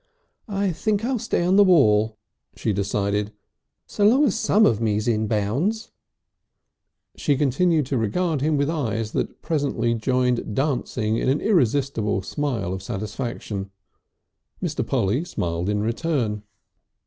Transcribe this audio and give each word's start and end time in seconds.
"I 0.47 0.71
think 0.71 1.05
I'll 1.05 1.19
stay 1.19 1.43
on 1.45 1.57
the 1.57 1.63
wall," 1.63 2.17
she 2.55 2.73
decided. 2.73 3.33
"So 3.85 4.03
long 4.03 4.25
as 4.25 4.33
some 4.35 4.65
of 4.65 4.81
me's 4.81 5.07
in 5.07 5.27
bounds" 5.27 5.91
She 7.15 7.35
continued 7.37 7.85
to 7.85 7.99
regard 7.99 8.41
him 8.41 8.57
with 8.57 8.67
eyes 8.67 9.11
that 9.11 9.43
presently 9.43 9.93
joined 9.93 10.55
dancing 10.55 11.17
in 11.17 11.29
an 11.29 11.39
irresistible 11.39 12.23
smile 12.23 12.73
of 12.73 12.81
satisfaction. 12.81 13.69
Mr. 14.59 14.83
Polly 14.83 15.23
smiled 15.23 15.69
in 15.69 15.81
return. 15.83 16.41